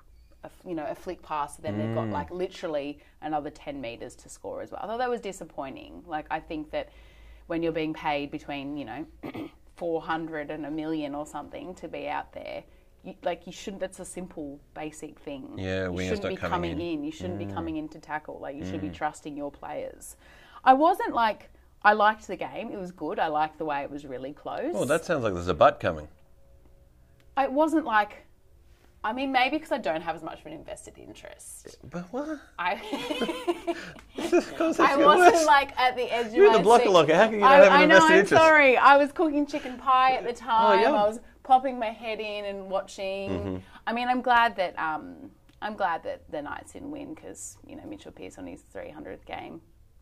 [0.45, 4.29] a, you know a flick pass, then they've got like literally another ten meters to
[4.29, 4.79] score as well.
[4.81, 6.01] I thought that was disappointing.
[6.07, 6.89] Like I think that
[7.47, 9.05] when you're being paid between you know
[9.75, 12.63] four hundred and a million or something to be out there.
[13.05, 13.79] You, like you shouldn't.
[13.79, 15.53] That's a simple, basic thing.
[15.57, 16.81] Yeah, you shouldn't be coming in.
[16.81, 17.03] in.
[17.03, 17.53] You shouldn't be mm.
[17.53, 18.39] coming in to tackle.
[18.41, 18.93] Like you should be mm.
[18.93, 20.15] trusting your players.
[20.63, 21.51] I wasn't like
[21.83, 22.71] I liked the game.
[22.71, 23.19] It was good.
[23.19, 24.73] I liked the way it was really close.
[24.73, 26.07] Well, that sounds like there's a butt coming.
[27.37, 28.23] it wasn't like.
[29.03, 31.77] I mean, maybe because I don't have as much of an invested interest.
[31.91, 32.39] But what?
[32.57, 32.73] I
[34.79, 37.13] I wasn't like at the edge You're of the my blocker locker.
[37.13, 37.95] How can you not I, have an I know.
[37.97, 38.43] invested I'm interest?
[38.43, 38.77] sorry.
[38.77, 40.81] I was cooking chicken pie at the oh, time.
[40.81, 40.95] yum.
[40.95, 43.29] I was popping my head in and watching.
[43.29, 43.57] Mm-hmm.
[43.87, 45.31] I mean, I'm glad that um,
[45.61, 49.25] I'm glad that the Knights didn't win because you know Mitchell Pearce on his 300th
[49.25, 49.61] game.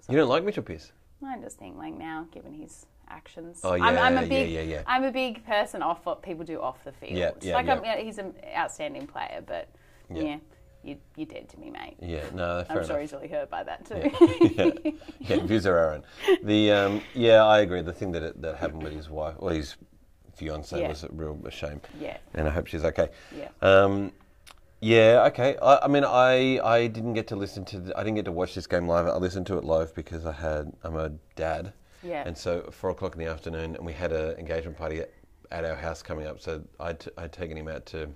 [0.10, 0.92] You don't like Mitchell Pearce?
[1.26, 3.62] I just think like now, given his actions.
[3.64, 4.82] Oh, I'm, I'm a big, yeah, yeah, yeah.
[4.88, 7.14] I'm a big person off what people do off the field.
[7.14, 7.76] Yeah, yeah, like yeah.
[7.76, 9.70] I'm, yeah, he's an outstanding player, but
[10.10, 10.24] Yeah.
[10.24, 10.38] yeah,
[10.84, 11.96] you, you're dead to me, mate.
[12.02, 12.88] Yeah, no, I'm enough.
[12.88, 14.12] sure he's really hurt by that too.
[14.58, 16.04] yeah, yeah, views are our own.
[16.44, 17.82] The um, yeah, I agree.
[17.82, 19.78] The thing that it, that happened with his wife or his
[20.36, 20.90] fiance Yeah.
[20.90, 21.82] was a real a shame.
[22.00, 22.18] Yeah.
[22.34, 23.10] and I hope she's okay.
[23.38, 23.50] Yeah.
[23.62, 24.12] Um,
[24.82, 25.56] yeah, okay.
[25.62, 27.80] I, I mean, I I didn't get to listen to.
[27.80, 29.08] The, I didn't get to watch this game live.
[29.08, 30.74] I listened to it live because I had.
[30.84, 31.72] I'm a dad.
[32.04, 32.24] Yeah.
[32.28, 35.12] And so four o'clock in the afternoon, and we had an engagement party at,
[35.52, 36.42] at our house coming up.
[36.42, 38.10] So I'd, I'd taken him out to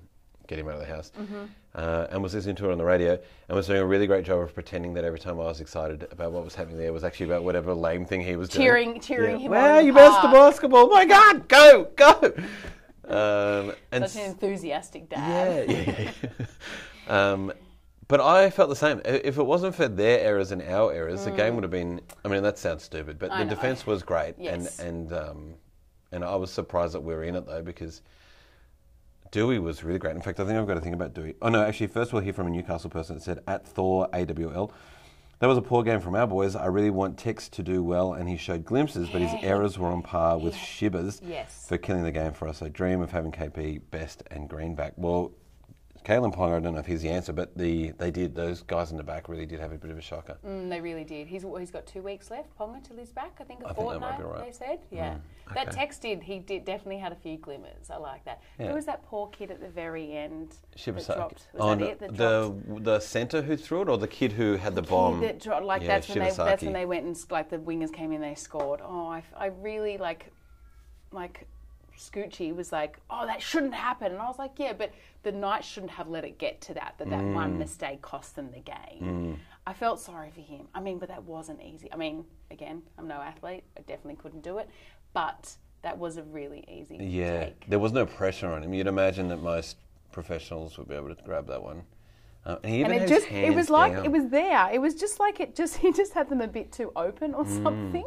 [0.47, 1.45] get him out of the house, Mm-hmm.
[1.77, 3.13] Uh, and was listening to it on the radio,
[3.47, 6.07] and was doing a really great job of pretending that every time I was excited
[6.11, 8.65] about what was happening there was actually about whatever lame thing he was doing.
[8.65, 9.57] cheering, cheering him on.
[9.57, 10.89] Wow, in you missed the basketball!
[10.89, 12.33] My God, go, go!
[13.07, 15.69] Um, and Such an enthusiastic dad.
[15.71, 16.45] yeah, yeah.
[17.33, 17.53] um,
[18.09, 19.01] but I felt the same.
[19.05, 22.01] If it wasn't for their errors and our errors, the game would have been.
[22.25, 23.33] I mean, that sounds stupid, but Mm.
[23.33, 23.49] I the know.
[23.55, 24.79] defense was great, Yes.
[24.79, 25.53] and and um,
[26.11, 28.01] and I was surprised that we were in it though because
[29.31, 30.15] Dewey was really great.
[30.15, 31.35] In fact, I think I've got to think about Dewey.
[31.41, 34.71] Oh no, actually, first we'll hear from a Newcastle person that said at Thor AWL.
[35.39, 36.55] That was a poor game from our boys.
[36.55, 39.87] I really want Tex to do well, and he showed glimpses, but his errors were
[39.89, 41.67] on par with Shivers Yes.
[41.67, 42.61] for killing the game for us.
[42.63, 44.93] I dream of having KP, Best, and Green back.
[44.97, 45.31] Well,
[46.07, 48.91] Kalyn Ponga, I don't know if he's the answer, but the they did those guys
[48.91, 50.37] in the back really did have a bit of a shocker.
[50.45, 51.27] Mm, they really did.
[51.27, 52.57] He's he's got two weeks left.
[52.57, 53.35] Ponga till he's back.
[53.41, 54.17] I think a I think that fortnight.
[54.19, 54.41] be right.
[54.41, 55.17] Mm, They said, yeah.
[55.53, 55.77] That okay.
[55.77, 56.23] Tex did.
[56.23, 57.89] He did definitely had a few glimmers.
[57.89, 58.41] I like that.
[58.57, 58.69] Yeah.
[58.69, 61.15] Who was that poor kid at the very end that Shibasaki.
[61.15, 61.47] dropped?
[61.53, 61.99] Was Oh, that no, it?
[61.99, 65.19] That the the centre who threw it, or the kid who had the bomb?
[65.19, 67.91] That dropped, like Yeah, that's when they that's when they went and like the wingers
[67.91, 68.21] came in.
[68.21, 68.79] They scored.
[68.81, 70.31] Oh, I, I really like
[71.11, 71.47] like
[71.97, 74.91] Scoochie was like, oh, that shouldn't happen, and I was like, yeah, but
[75.23, 76.95] the Knights shouldn't have let it get to that.
[76.99, 77.33] That that Mm.
[77.33, 79.39] one mistake cost them the game.
[79.65, 80.67] I felt sorry for him.
[80.73, 81.91] I mean, but that wasn't easy.
[81.91, 83.63] I mean, again, I'm no athlete.
[83.77, 84.69] I definitely couldn't do it,
[85.13, 87.67] but that was a really easy Yeah, take.
[87.67, 88.73] there was no pressure on him.
[88.73, 89.77] You'd imagine that most
[90.11, 91.83] professionals would be able to grab that one.
[92.45, 94.05] Uh, and and it just it was like down.
[94.05, 94.69] it was there.
[94.71, 97.43] It was just like it just he just had them a bit too open or
[97.43, 97.63] Mm.
[97.63, 98.05] something.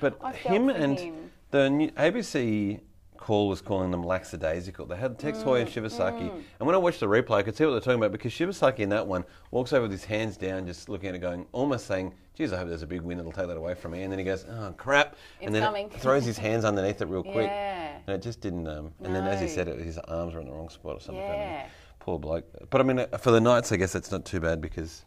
[0.00, 1.30] But him and him.
[1.50, 2.80] the new ABC
[3.22, 4.84] call was calling them lackadaisical.
[4.86, 6.30] They had Tex Hoy and Mm, Shibasaki.
[6.58, 8.80] And when I watched the replay, I could see what they're talking about because Shibasaki
[8.80, 11.86] in that one walks over with his hands down, just looking at it, going, almost
[11.86, 14.02] saying, geez, I hope there's a big win that'll take that away from me.
[14.02, 15.12] And then he goes, oh, crap.
[15.38, 15.86] It's and then coming.
[15.86, 17.46] It throws his hands underneath it real quick.
[17.46, 17.98] Yeah.
[18.08, 18.66] And it just didn't.
[18.66, 19.52] Um, and then, as he No.
[19.52, 21.22] said, it, his arms were in the wrong spot or something.
[21.22, 21.66] Yeah.
[22.00, 22.44] Poor bloke.
[22.70, 25.04] But I mean, uh, for the Knights, I guess that's not too bad because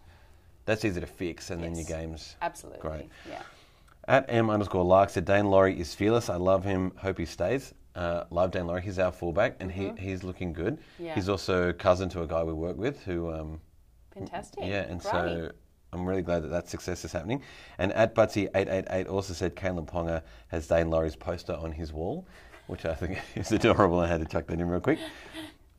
[0.64, 1.88] that's easy to fix and then your Yes.
[1.90, 2.80] game's Absolutely.
[2.80, 3.10] great.
[3.30, 3.42] Yeah.
[4.08, 6.30] At M underscore Lark said Daine Laurie is fearless.
[6.30, 6.94] I love him.
[6.98, 7.74] Hope he stays.
[7.96, 8.82] Uh, love Daine Laurie.
[8.82, 10.76] He's our fullback and he, he's looking good.
[10.78, 11.06] Mm-hmm.
[11.06, 11.16] Yeah.
[11.16, 13.62] He's also cousin to a guy we work with who, um,
[14.14, 14.64] Fantastic.
[14.66, 15.12] yeah, and Great.
[15.12, 15.52] so
[15.94, 17.42] I'm really glad that that success is happening.
[17.78, 22.28] And at Butsy888 also said Kalyn Ponga has Daine Laurie's poster on his wall,
[22.68, 24.00] which I think is adorable.
[24.00, 25.00] I had to chuck that in real quick.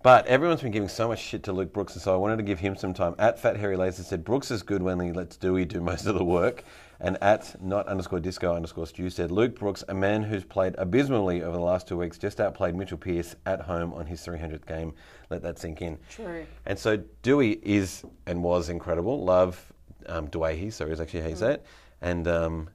[0.02, 2.44] But everyone's been giving so much shit to Luke Brooks, and so I wanted to
[2.44, 3.14] give him some time.
[3.18, 6.14] At Fat Harry Laser said Brooks is good when he lets Dewey do most of
[6.14, 6.62] the work.
[7.00, 11.42] And at not underscore disco underscore stew said Luke Brooks, a man who's played abysmally
[11.42, 14.94] over the last two weeks, just outplayed Mitchell Pearce at home on his 300th game.
[15.30, 15.98] Let that sink in.
[16.08, 16.46] True.
[16.64, 19.22] And so Dewey is and was incredible.
[19.24, 19.72] Love
[20.06, 21.66] um, Dewey, sorry, is actually how you say it.
[22.00, 22.68] And um,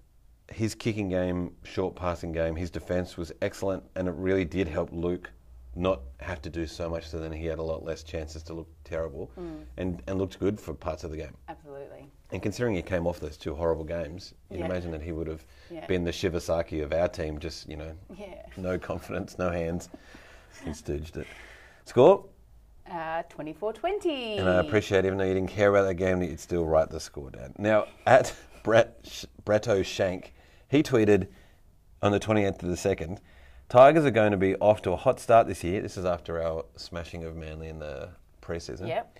[0.51, 4.89] his kicking game, short passing game, his defence was excellent, and it really did help
[4.91, 5.31] Luke
[5.73, 8.53] not have to do so much, so then he had a lot less chances to
[8.53, 9.63] look terrible, Mm.
[9.77, 11.33] and and looked good for parts of the game.
[11.47, 12.09] Absolutely.
[12.31, 14.65] And considering he came off those two horrible games, you'd Yeah.
[14.65, 15.85] imagine that he would have Yeah.
[15.87, 17.39] been the Shivasaki of our team.
[17.39, 18.43] Just you know, Yeah.
[18.57, 19.89] no confidence, no hands.
[20.63, 21.27] He stooged it.
[21.85, 22.25] Score.
[22.89, 24.37] Uh, 24-20.
[24.37, 26.89] And I appreciate, even though you didn't care about that game, that you'd still write
[26.89, 27.53] the score down.
[27.57, 30.33] Now, at Brett Sh- Bretto Shank,
[30.67, 31.27] he tweeted
[32.01, 33.19] on the 28th of the 2nd,
[33.69, 35.81] Tigers are going to be off to a hot start this year.
[35.81, 38.09] This is after our smashing of Manly in the
[38.41, 38.87] preseason.
[38.89, 39.19] Yep.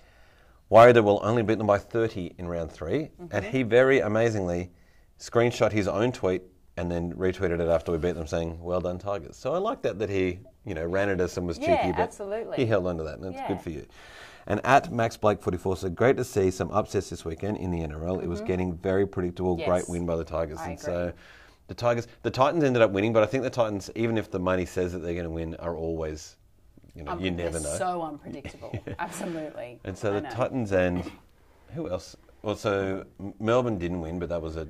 [0.72, 3.26] Worried that we'll only beat them by 30 in round 3 Mm-hmm.
[3.30, 4.70] And he very amazingly
[5.18, 6.42] screenshot his own tweet
[6.78, 9.36] and then retweeted it after we beat them saying, well done, Tigers.
[9.36, 11.92] So I like that, that he, you know, ran at us and was Yeah, cheeky,
[11.92, 12.56] but absolutely.
[12.56, 13.48] he held on to that, and it's Yeah.
[13.48, 13.84] good for you.
[14.46, 17.82] And at Max Blake 44 said, great to see some upsets this weekend in the
[17.82, 18.22] NRL.
[18.22, 19.58] It was getting very predictable.
[19.58, 19.68] Yes.
[19.68, 20.58] Great win by the Tigers.
[20.58, 21.12] I and so
[21.66, 24.40] the Tigers, the Titans ended up winning, but I think the Titans, even if the
[24.40, 26.36] money says that they're going to win, are always,
[26.94, 27.76] you know, Um, They're never know.
[27.76, 28.78] So unpredictable.
[28.98, 29.80] Absolutely.
[29.84, 30.30] and so I the know.
[30.30, 31.10] Titans and
[31.74, 32.16] who else?
[32.42, 33.04] Well, so
[33.40, 34.68] Melbourne didn't win, but that was a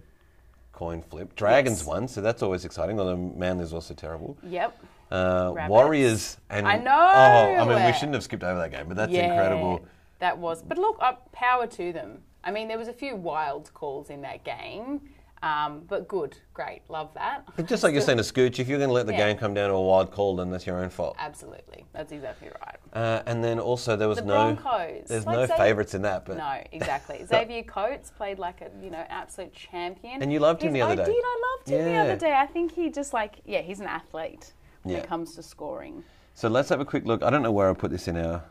[0.73, 1.35] coin flip.
[1.37, 1.87] Dragons Yes.
[1.87, 2.99] won, so that's always exciting.
[2.99, 4.37] Although Manly's also terrible.
[4.43, 4.79] Yep.
[5.11, 6.91] Uh, Warriors and I know!
[6.91, 9.85] Oh, I mean, we shouldn't have skipped over that game, but that's yeah, incredible.
[10.21, 10.63] That was.
[10.63, 12.23] But look, uh, power to them.
[12.45, 15.01] I mean, there was a few wild calls in that game,
[15.43, 17.45] um, but good, great, love that.
[17.57, 19.29] But just like you're saying to Scooch, if you're going to let the Yeah.
[19.29, 21.17] game come down to a wild call, then that's your own fault.
[21.19, 22.77] Absolutely, that's exactly right.
[22.93, 25.09] Uh, and then also there was The no Broncos.
[25.09, 27.25] there's Like no Xav- favourites in that, but No, exactly.
[27.29, 30.23] Xavier Coates played like a you know absolute champion.
[30.23, 31.13] And you loved him He's- the other I day.
[31.13, 31.25] did.
[31.25, 32.35] I loved him the other day.
[32.35, 34.53] I think he just like yeah, he's an athlete
[34.83, 35.01] when Yeah.
[35.03, 36.05] it comes to scoring.
[36.35, 37.23] so let's have a quick look.
[37.23, 38.43] I don't know where I put this in our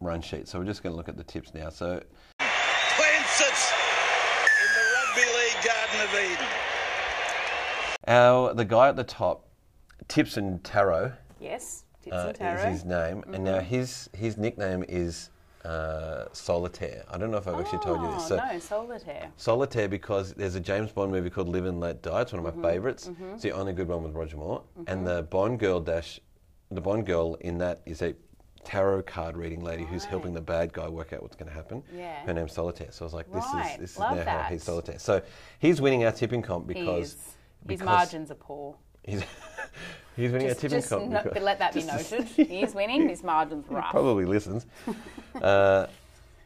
[0.00, 1.70] run sheet, so we're just going to look at the tips now.
[1.70, 2.00] So
[2.38, 3.72] Plants it
[4.60, 6.46] in the Rugby League Garden of Eden.
[8.08, 9.46] our the guy at the top,
[10.08, 12.68] Tips and Tarot, Yes, Tips uh, and Tarot.
[12.68, 15.30] is his name, and now his his nickname is
[15.64, 17.04] uh, Solitaire.
[17.10, 18.24] I don't know if I've actually told you this.
[18.24, 19.30] Oh, So no, solitaire.
[19.36, 22.20] Solitaire because there's a James Bond movie called Live and Let Die.
[22.20, 23.10] It's one of Mm-hmm, my favourites.
[23.32, 24.62] It's the only good one with Roger Moore.
[24.86, 26.20] And the Bond girl dash,
[26.70, 28.14] the Bond girl in that is a
[28.64, 31.82] tarot card reading lady who's helping the bad guy work out what's going to happen.
[31.94, 32.24] Yeah.
[32.26, 32.90] Her name's Solitaire.
[32.90, 34.98] So I was like, this Right, is this is love now how he's Solitaire.
[34.98, 35.22] So
[35.58, 37.16] he's winning our tipping comp He because.
[37.68, 38.76] His margins are poor.
[39.04, 39.22] He's,
[40.16, 41.08] he's winning Just, our tipping just comp.
[41.10, 42.24] no, because- let that be noted.
[42.48, 43.08] He's winning.
[43.08, 43.90] His margins he rough.
[43.90, 44.66] probably listens.
[45.40, 45.86] uh,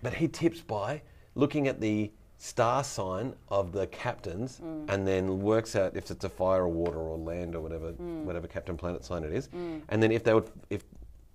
[0.02, 1.02] but he tips by
[1.34, 4.88] looking at the star sign of the captains Mm.
[4.92, 8.22] and then works out if it's a fire or water or land or whatever Mm.
[8.24, 9.48] whatever captain planet sign it is.
[9.88, 10.84] And then if they would if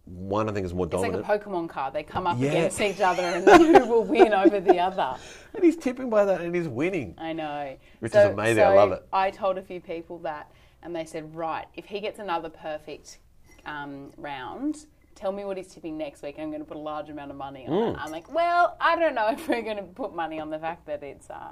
[0.06, 1.20] one I think is more dominant.
[1.20, 1.94] It's like a Pokemon card.
[1.94, 2.50] They come up Yeah.
[2.50, 5.16] against each other, and who will win over the other?
[5.54, 7.16] and he's tipping by that and he's winning.
[7.18, 7.76] I know.
[8.00, 9.08] Which is amazing, I love it.
[9.14, 13.20] I told a few people that, and they said, right, if he gets another perfect
[13.66, 14.86] um, round,
[15.16, 16.36] tell me what he's tipping next week.
[16.38, 17.94] I'm going to put a large amount of money on Mm.
[17.94, 17.98] it.
[18.00, 20.86] I'm like, well, I don't know if we're going to put money on the fact
[20.88, 21.52] that it's uh,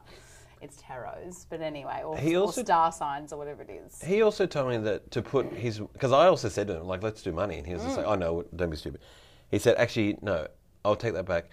[0.61, 4.01] it's tarots, but anyway, or, He or also- star signs or whatever it is.
[4.01, 7.01] He also told me that to put his because I also said to him like
[7.03, 7.97] let's do money and he was just Mm.
[7.97, 9.01] like oh no don't be stupid.
[9.49, 10.47] He said actually no
[10.85, 11.45] I'll take that back.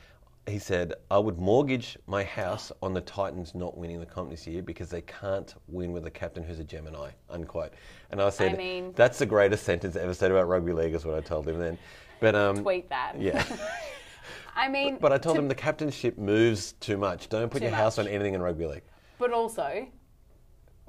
[0.47, 4.47] He said I would mortgage my house on the Titans not winning the comp this
[4.47, 7.73] year because they can't win with a captain who's a Gemini unquote.
[8.11, 11.05] And I said I mean- that's the greatest sentence ever said about rugby league is
[11.05, 11.79] what I told him then.
[12.21, 13.15] But um Tweet that.
[13.19, 13.45] yeah.
[14.57, 17.29] I mean, but I told to- him the captainship moves too much.
[17.29, 18.07] Don't put your house much.
[18.07, 18.83] on anything in rugby league.
[19.19, 19.87] But also,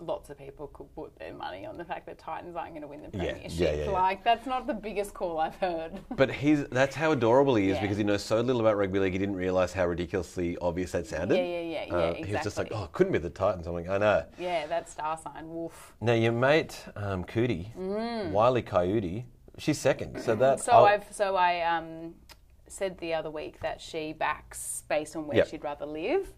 [0.01, 2.87] lots of people could put their money on the fact that Titans aren't going to
[2.87, 3.59] win the Yeah, premiership.
[3.59, 3.89] yeah, yeah.
[3.89, 5.99] Like that's not the biggest call I've heard.
[6.15, 7.81] But he's that's how adorable he is Yeah.
[7.81, 9.13] because he knows so little about rugby league.
[9.13, 11.35] He didn't realise how ridiculously obvious that sounded.
[11.35, 12.77] Yeah, yeah, yeah, yeah, Uh, He was just like, exactly.
[12.77, 15.49] "Oh, it couldn't be the Titans." I'm like, "I know." yeah, that star sign.
[15.49, 15.93] Woof.
[15.99, 19.25] Now your mate um, Cootie, Wiley Coyote,
[19.57, 20.21] she's second.
[20.21, 20.61] So that Mm.
[20.61, 22.13] So I'll- I've so I um,
[22.67, 25.47] said the other week that she backs based on where Yep.
[25.47, 26.31] she'd rather live.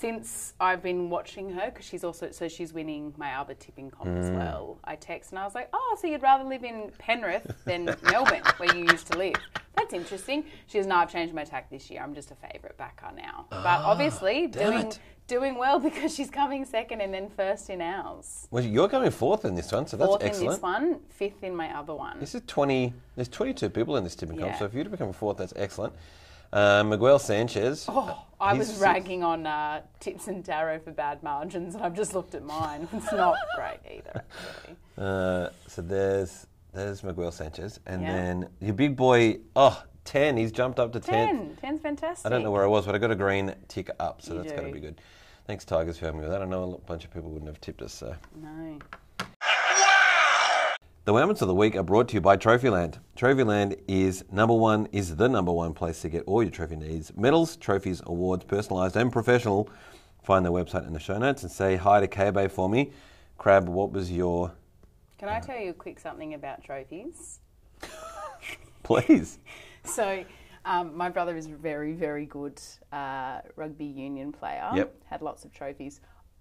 [0.00, 4.14] Since I've been watching her, because she's also so she's winning my other tipping comp
[4.18, 4.36] as Mm.
[4.36, 4.78] well.
[4.84, 8.42] I text and I was like, "Oh, so you'd rather live in Penrith than Melbourne,
[8.58, 9.36] where you used to live?
[9.74, 12.02] That's interesting." She goes, "No, I've changed my tack this year.
[12.02, 14.98] I'm just a favourite backer now." but obviously, Ah, doing it.
[15.28, 18.48] doing well because she's coming second and then first in ours.
[18.50, 20.50] well, you're coming fourth in this one, so that's Fourth in excellent.
[20.56, 22.20] this one, fifth in my other one.
[22.20, 22.92] This is 20.
[23.14, 25.94] There's 22 people in this tipping comp, so if you to become fourth, that's excellent.
[26.52, 27.84] Uh, Miguel Sanchez.
[27.88, 32.14] Oh, I was ragging on uh, Tips and Tarot for bad margins, and I've just
[32.14, 32.88] looked at mine.
[32.92, 34.22] It's not great either.
[34.24, 34.76] Actually.
[34.98, 38.12] Uh, so there's there's Miguel Sanchez, and Yeah.
[38.12, 39.38] then your big boy.
[39.54, 40.36] Oh, 10.
[40.36, 41.26] He's jumped up to 10.
[41.26, 41.56] Ten.
[41.60, 42.26] Ten's fantastic.
[42.26, 44.42] I don't know where I was, but I got a green tick up, so You
[44.42, 45.00] that's got to be good.
[45.46, 46.42] Thanks, Tigers, for helping me with that.
[46.42, 47.92] I know a bunch of people wouldn't have tipped us.
[47.92, 48.14] So.
[48.40, 48.78] No.
[51.06, 52.98] The Women's of the Week are brought to you by Trophyland.
[53.16, 57.16] Trophyland is number one, is the number one place to get all your trophy needs.
[57.16, 59.70] Medals, trophies, awards, personalised and professional.
[60.24, 62.90] Find their website in the show notes and say hi to K-Bay for me.
[63.38, 64.50] Crab, what was your...
[65.16, 67.38] Can I tell you a quick something about trophies?
[68.82, 69.38] Please.
[69.84, 70.24] So,
[70.64, 74.68] um, my brother is a very, very good uh, rugby union player.
[74.74, 74.96] Yep.
[75.04, 76.00] Had lots of trophies.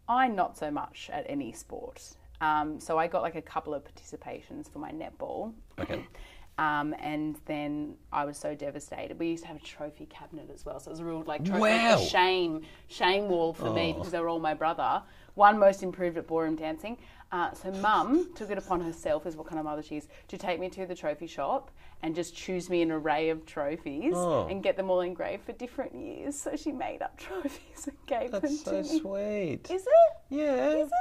[0.09, 2.01] I not so much at any sport.
[2.45, 5.53] Um, so I got like a couple of participations for my netball.
[5.79, 6.05] Okay.
[6.57, 9.19] Um, and then I was so devastated.
[9.19, 11.43] We used to have a trophy cabinet as well, so it was a real like,
[11.43, 11.97] tro- Wow.
[11.99, 15.03] like shame shame wall for me because they were all my brother.
[15.33, 16.97] One most improved at ballroom dancing.
[17.33, 20.37] Uh, so mum took it upon herself, is what kind of mother she is, to
[20.37, 21.71] take me to the trophy shop
[22.03, 24.47] and just choose me an array of trophies Oh.
[24.47, 26.39] and get them all engraved for different years.
[26.39, 28.99] So she made up trophies and gave them That's to so me.
[29.01, 29.69] sweet.
[29.69, 30.13] Is it?
[30.29, 30.67] Yeah.
[30.69, 30.93] Is it?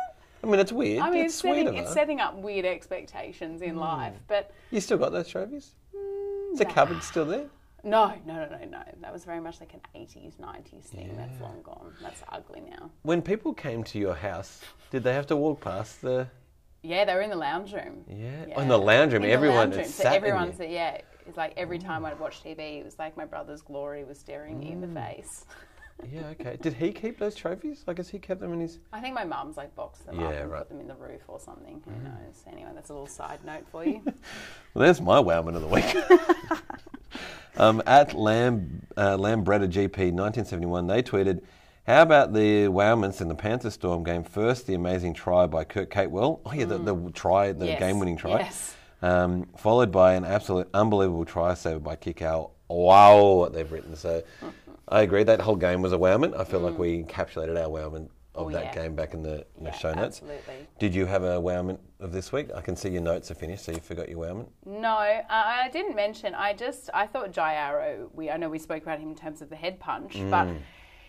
[0.45, 1.01] I mean, it's weird.
[1.01, 3.81] I mean, it's setting, it's setting up weird expectations in hmm.
[3.81, 5.73] life, but You still got those trophies?
[5.95, 7.47] Mm, is the cupboard still there?
[7.83, 8.83] no, no, no, no, no.
[9.01, 11.15] That was very much like an 80s, 90s thing.
[11.17, 11.93] That's long gone.
[12.01, 12.91] That's ugly now.
[13.03, 16.27] When people came to your house, did they have to walk past the...
[16.83, 18.05] Yeah, they were in the lounge room.
[18.09, 18.55] Yeah.
[18.57, 19.93] Oh, in the lounge room, In the everyone lounge had room.
[19.93, 21.01] So everyone's yeah.
[21.27, 22.09] It's like every time mm.
[22.09, 24.95] I'd watch TV, it was like my brother's glory was staring me in Mm.
[24.95, 25.47] the face.
[26.13, 26.59] Yeah, okay.
[26.61, 27.85] Did he keep those trophies?
[27.89, 28.79] I guess he kept them in his...
[28.93, 30.59] I think my mum's like boxed them up Yeah, and right.
[30.59, 30.63] Mm.
[30.63, 31.83] put them in the roof or something.
[31.85, 32.43] Who knows?
[32.51, 34.03] Anyway, that's a little side note for you.
[34.05, 35.97] Well, there's my wowman of the week.
[37.57, 41.43] um, at Lamb, uh, Lambretta GP 1971, they tweeted,
[41.87, 44.25] How about the Wowmans in the Panther Storm game?
[44.25, 46.41] First, the amazing try by Kurt Capewell.
[46.45, 47.69] Oh, yeah, the, the try, the Mm.
[47.69, 48.41] Yes, game winning try.
[48.41, 48.75] yes.
[49.03, 52.51] Um, followed by an absolute unbelievable try saved by Kikau.
[52.69, 53.95] Wow, what they've written.
[53.97, 54.23] So
[54.89, 56.39] I agree, that whole game was a Wowman.
[56.39, 58.47] I feel like we encapsulated our Wowman of Mm.
[58.47, 58.75] Oh, that yeah.
[58.83, 60.21] game back in the, in the Yeah, show notes.
[60.21, 60.67] absolutely.
[60.81, 62.49] Did you have a Wowman of this week?
[62.55, 64.49] I can see your notes are finished, so you forgot your Wowman.
[64.67, 66.35] No, I didn't mention.
[66.35, 68.11] I just I thought Jai Arrow.
[68.13, 70.31] We I know we spoke about him in terms of the head punch, Mm.
[70.31, 70.49] but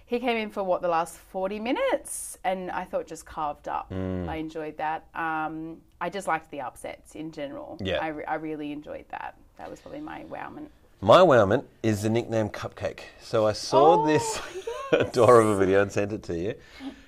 [0.06, 3.90] he came in for what the last forty minutes, and I thought just carved up.
[3.90, 4.30] Mm.
[4.30, 5.08] I enjoyed that.
[5.16, 7.78] Um, I just liked the upsets in general.
[7.82, 7.98] Yeah.
[8.04, 9.36] I, re- I really enjoyed that.
[9.58, 10.68] That was probably my wowment.
[11.02, 13.02] My wowment is the nickname Cupcake.
[13.22, 14.42] So I saw Oh, this
[14.92, 16.56] adorable video and sent it to you.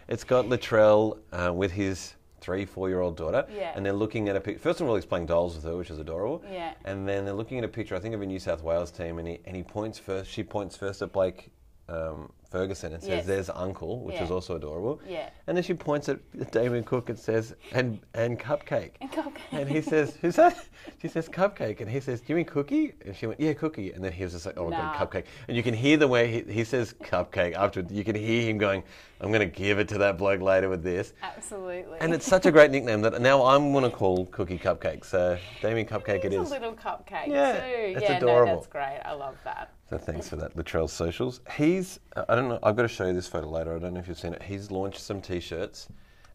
[0.08, 3.72] It's got Latrell uh, with his three, four-year-old daughter, Yeah.
[3.76, 4.60] and they're looking at a picture.
[4.62, 6.44] First of all, he's playing dolls with her, which is adorable.
[6.52, 6.74] Yeah.
[6.86, 9.20] And then they're looking at a picture, I think, of a New South Wales team,
[9.20, 10.30] and he and he points first.
[10.32, 11.50] She points first at Blake
[11.90, 13.26] um, Ferguson and says, Yes.
[13.26, 14.24] "There's Uncle," which Yeah.
[14.24, 15.00] is also adorable.
[15.08, 15.30] Yeah.
[15.48, 16.20] And then she points at
[16.52, 19.40] Damien Cook and says, "And and Cupcake." And Cupcake.
[19.52, 20.56] And he says, "Who's that?"
[21.02, 23.92] She says, "Cupcake." And he says, "Do you mean Cookie?" And she went, "Yeah, Cookie."
[23.92, 24.94] And then he was just like, "Oh Nah.
[24.94, 27.86] god, Cupcake!" And you can hear the way he, he says Cupcake after.
[27.90, 28.84] You can hear him going,
[29.22, 31.98] "I'm going to give it to that bloke later with this." Absolutely.
[32.00, 35.04] And it's such a great nickname that now I'm going to call Cookie Cupcake.
[35.06, 37.64] So Damien Cupcake it He's a little cupcake Yeah, too.
[37.98, 38.46] it's yeah, adorable.
[38.54, 39.00] no, that's great.
[39.06, 39.72] I love that.
[39.90, 41.40] So thanks for that, Latrell's socials.
[41.56, 43.74] He's, I don't know, I've got to show you this photo later.
[43.76, 44.44] I don't know if you've seen it.
[44.44, 45.88] He's launched some t-shirts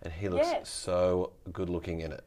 [0.02, 0.70] and he looks Yes.
[0.70, 2.24] so good looking in it.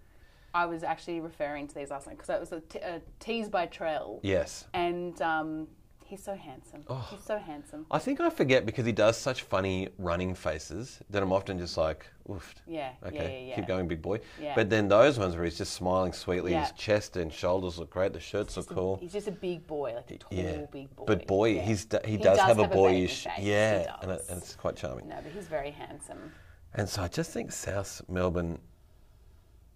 [0.53, 3.49] I was actually referring to these last night because that was a, t- a tease
[3.49, 4.19] by Trell.
[4.21, 4.65] Yes.
[4.73, 5.67] And um,
[6.05, 6.83] he's so handsome.
[6.87, 7.07] Oh.
[7.11, 7.85] He's so handsome.
[7.91, 11.77] I think I forget because he does such funny running faces that I'm often just
[11.77, 12.53] like, oof.
[12.67, 13.55] Yeah, yeah, Okay, yeah, yeah.
[13.55, 14.19] keep going, big boy.
[14.41, 14.53] Yeah.
[14.55, 18.13] But then those ones where he's just smiling sweetly, his chest and shoulders look great,
[18.13, 18.97] the shirts look cool.
[19.01, 21.05] He's just a big boy, like a tall, big boy.
[21.05, 24.55] But boy, he's he, He does, does have a boyish, yeah, and, it, and it's
[24.55, 25.07] quite charming.
[25.07, 26.31] No, but he's very handsome.
[26.73, 28.59] And so I just think South Melbourne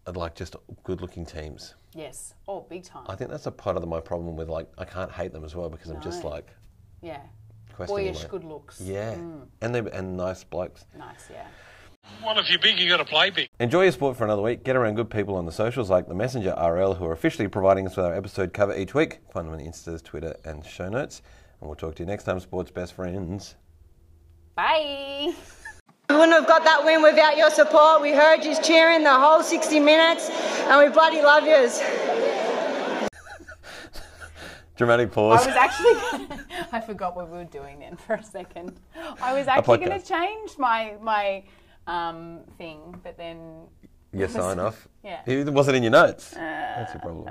[0.05, 1.75] are like just good-looking teams.
[1.93, 2.33] Yes.
[2.47, 3.05] Oh, big time.
[3.07, 5.55] I think that's a part of my problem with like I can't hate them as
[5.55, 6.29] well because I'm just No.
[6.29, 6.47] like
[7.01, 7.21] yeah.
[7.73, 8.05] questioning.
[8.05, 8.79] Boyish like- good looks.
[8.81, 9.47] Yeah, mm.
[9.61, 10.85] and they and nice blokes.
[10.97, 11.47] Nice, yeah.
[12.25, 13.49] Well, if you're big, you got to play big.
[13.59, 14.63] Enjoy your sport for another week.
[14.63, 17.85] Get around good people on the socials like the Messenger RL, who are officially providing
[17.85, 19.19] us with our episode cover each week.
[19.31, 21.21] Find them on the Instas, Twitter, and show notes.
[21.59, 23.55] And we'll talk to you next time, sports best friends.
[24.55, 25.33] Bye.
[26.09, 28.01] We wouldn't have got that win without your support.
[28.01, 30.27] We heard you cheering the whole 60 minutes,
[30.65, 31.83] and we bloody love yous.
[34.75, 35.45] Dramatic pause.
[35.45, 36.39] I was actually.
[36.71, 38.79] I forgot what we were doing then for a second.
[39.21, 41.43] I was actually going to change my my
[41.85, 43.67] um, thing, but then.
[44.11, 44.87] Your sign off.
[45.01, 45.21] Yeah.
[45.25, 46.31] It wasn't in your notes.
[46.31, 47.29] That's your problem.